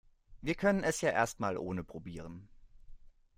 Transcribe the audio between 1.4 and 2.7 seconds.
ohne probieren.